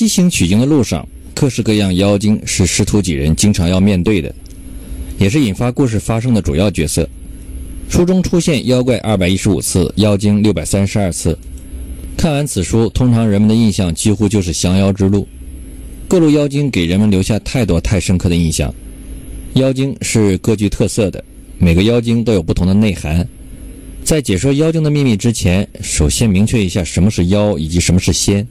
[0.00, 4.34] 西行取经的路上，各式各样妖精是师徒几人经常要面对的，
[5.18, 7.06] 也是引发故事发生的主要角色。
[7.90, 11.38] 书中出现妖怪二百一十五次，妖精六百三十二次。
[12.16, 15.28] 看完此书，通常人们的印象几乎就是降妖之路。
[16.08, 18.74] 各路妖精给人们留下太多太深刻的印象。
[19.52, 21.22] 妖精是各具特色的，
[21.58, 23.28] 每个妖精都有不同的内涵。
[24.02, 28.42] 在解说妖精的秘密之前，首先明确一下什么是妖以及什么是仙。《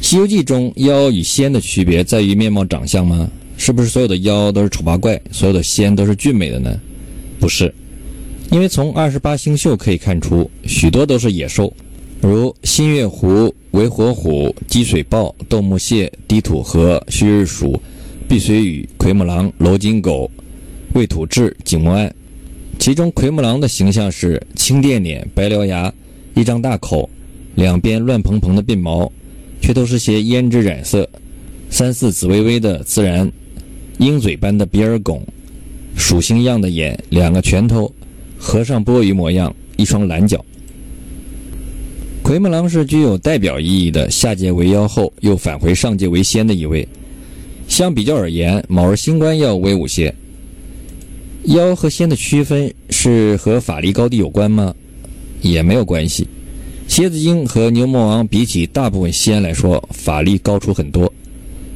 [0.00, 3.28] 西游记》中妖与仙的区别在于面貌长相吗？
[3.56, 6.78] 是不是所有的妖都是丑八怪，所有的仙都是俊美的呢？
[7.40, 7.74] 不是，
[8.50, 11.72] 因为从二十八星宿可以看出，许多都是野兽。
[12.20, 17.80] 如新月狐、为火虎、积水豹、斗木蟹、低土河、旭日鼠、
[18.28, 20.30] 碧水羽、奎木狼、楼金狗、
[20.94, 22.14] 魏土雉、景木案。
[22.78, 25.92] 其中，奎木狼的形象是青电脸、白獠牙、
[26.34, 27.08] 一张大口，
[27.54, 29.10] 两边乱蓬蓬的鬓毛，
[29.60, 31.08] 却都是些胭脂染色，
[31.70, 33.30] 三四紫微微的自然，
[33.98, 35.26] 鹰嘴般的鼻儿拱，
[35.96, 37.92] 鼠星样的眼，两个拳头，
[38.38, 40.44] 和尚钵盂模样，一双蓝脚。
[42.22, 46.86] 奎木狼是具有代表意义的，下界为妖后又返回上界为仙的一位。
[47.68, 50.14] 相比较而言，卯日星官要威武些。
[51.44, 54.74] 妖和仙的区分是和法力高低有关吗？
[55.40, 56.26] 也没有关系。
[56.88, 61.12] 蝎子精和牛魔王比起大部分仙来说，法力高出很多。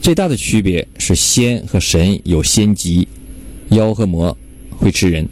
[0.00, 3.06] 最大的区别是仙和神有仙籍，
[3.70, 4.36] 妖和魔
[4.70, 5.28] 会吃人。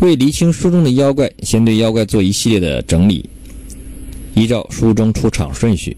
[0.00, 3.28] 为厘清书中的妖怪，先对妖怪做一系列的整理。
[4.34, 5.96] 依照书中出场顺序，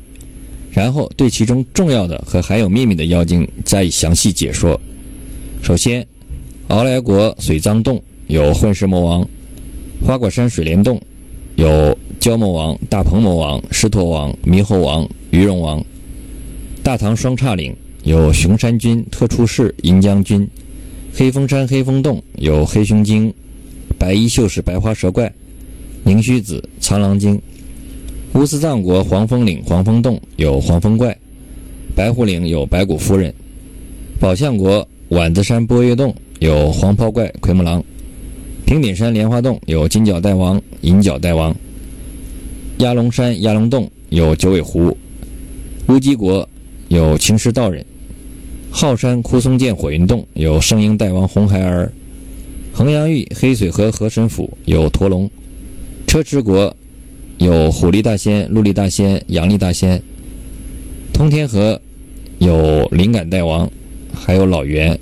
[0.70, 4.80] 然后对其中重要的和含有秘密的妖精加以详细解说。
[5.62, 6.06] 首先，
[6.68, 9.28] 敖莱国水脏洞有混世魔王，
[10.04, 11.00] 花果山水帘洞
[11.56, 15.80] 有蛟魔王、大鹏魔王、狮驼王、猕猴王、鱼龙王；
[16.82, 20.46] 大唐双叉岭有熊山君、特出世、银将军；
[21.14, 23.32] 黑风山黑风洞有黑熊精、
[23.98, 25.32] 白衣秀士、白花蛇怪、
[26.04, 27.40] 宁虚子、苍狼精。
[28.34, 31.16] 乌斯藏国黄风岭黄风洞有黄风怪，
[31.96, 33.32] 白虎岭有白骨夫人，
[34.20, 37.82] 宝象国碗子山波月洞有黄袍怪奎木狼，
[38.66, 41.56] 平顶山莲花洞有金角大王银角大王，
[42.80, 44.96] 鸭龙山鸭龙洞有九尾狐，
[45.88, 46.48] 乌鸡国
[46.88, 47.84] 有青狮道人，
[48.70, 51.92] 浩山枯松涧火云洞有圣婴大王红孩儿，
[52.72, 55.30] 衡阳域黑水河河神府有驼龙，
[56.06, 56.74] 车迟国。
[57.36, 60.02] 有虎力大仙、鹿力大仙、羊力大仙。
[61.10, 61.80] 通天河
[62.38, 63.70] 有灵感大王，
[64.12, 64.98] 还有老袁。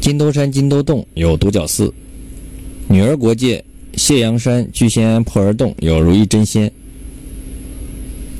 [0.00, 1.92] 金兜山金兜洞有独角寺。
[2.88, 3.62] 女儿国界
[4.00, 6.72] 谢阳山聚仙庵破儿洞有如意真仙。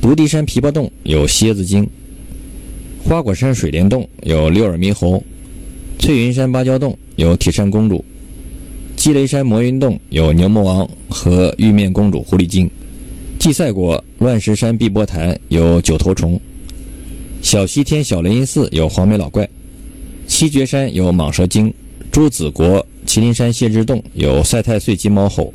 [0.01, 1.87] 独敌山琵琶洞有蝎子精。
[3.03, 5.23] 花果山水帘洞有六耳猕猴。
[5.99, 8.03] 翠云山芭蕉洞有铁扇公主。
[8.95, 12.67] 积雷山魔云洞有牛魔王和玉面公主狐狸精，
[13.37, 16.41] 祭赛国乱石山碧波潭有九头虫，
[17.43, 19.47] 小西天小雷音寺有黄眉老怪，
[20.25, 21.71] 七绝山有蟒蛇精，
[22.11, 25.53] 朱子国麒麟山谢之洞有赛太岁金毛猴，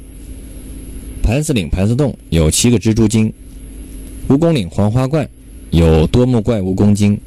[1.23, 3.33] 盘丝岭盘丝洞有七个蜘蛛精，
[4.29, 5.27] 蜈蚣岭黄花冠
[5.71, 7.19] 有多目怪蜈蚣精，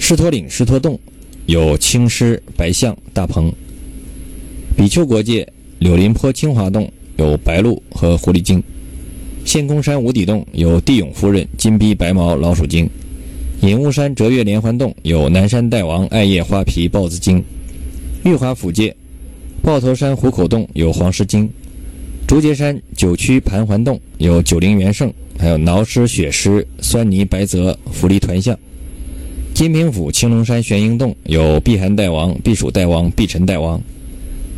[0.00, 0.98] 狮驼岭狮驼洞
[1.46, 3.52] 有青狮白象大鹏。
[4.76, 5.46] 比丘国界
[5.78, 8.60] 柳林坡清华洞有白鹿和狐狸精，
[9.44, 12.90] 仙空山无底洞有地涌夫人金逼白毛老鼠精，
[13.60, 17.40] 隐雾山折月连环洞有南山大王艾叶花皮豹子精，
[18.24, 18.94] 玉华府界
[19.62, 21.48] 豹头山虎口洞有黄狮精，
[22.26, 28.58] 竹节山九曲盘桓洞有九灵元圣，还有挠狮血狮酸泥白泽福利团象，
[29.54, 33.80] 金平府青龙山玄鹰洞有避寒大王避暑大王避尘大王。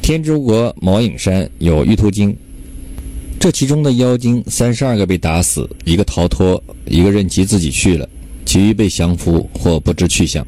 [0.00, 2.34] 天竺国毛影山有玉兔精，
[3.38, 8.08] 这其中的妖精三十二个被打死，一个逃脱，一个任其自己去了，
[8.46, 10.46] 其余被降服或不知去向。